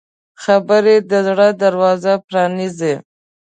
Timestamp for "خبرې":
0.43-0.95